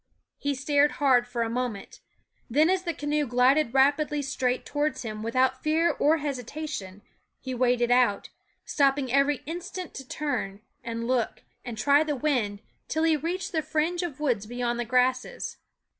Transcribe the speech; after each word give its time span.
He 0.39 0.55
stared 0.55 0.93
hard 0.93 1.27
for 1.27 1.43
a 1.43 1.47
moment; 1.51 1.99
then 2.49 2.71
as 2.71 2.85
the 2.85 2.93
canoe 2.95 3.27
glided 3.27 3.71
rapidly 3.75 4.23
straight 4.23 4.65
towards 4.65 5.03
him 5.03 5.21
without 5.21 5.61
fear 5.61 5.91
or 5.91 6.17
hesita 6.17 6.67
tion 6.67 7.03
he 7.39 7.53
waded 7.53 7.91
out, 7.91 8.29
stopping 8.65 9.13
every 9.13 9.43
instant 9.45 9.93
to 9.93 10.07
turn, 10.07 10.61
and 10.83 11.07
look, 11.07 11.43
and 11.63 11.77
try 11.77 12.03
the 12.03 12.15
wind, 12.15 12.63
till 12.87 13.03
he 13.03 13.15
reached 13.15 13.51
the 13.51 13.61
fringe 13.61 14.01
of 14.01 14.19
woods 14.19 14.47
beyond 14.47 14.79
the 14.79 14.85
grasses. 14.85 15.57